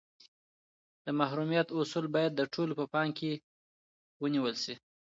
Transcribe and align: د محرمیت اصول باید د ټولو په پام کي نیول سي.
د 1.05 1.07
محرمیت 1.19 1.67
اصول 1.79 2.05
باید 2.15 2.31
د 2.35 2.41
ټولو 2.53 2.73
په 2.79 2.85
پام 2.93 3.07
کي 3.17 3.31
نیول 4.33 4.55
سي. 4.63 4.73